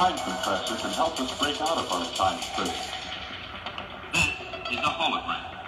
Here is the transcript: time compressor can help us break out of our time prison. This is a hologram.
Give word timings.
time 0.00 0.16
compressor 0.16 0.76
can 0.76 0.90
help 0.92 1.20
us 1.20 1.38
break 1.38 1.60
out 1.60 1.76
of 1.76 1.92
our 1.92 2.06
time 2.14 2.40
prison. 2.56 2.74
This 4.14 4.72
is 4.72 4.78
a 4.78 4.88
hologram. 4.96 5.59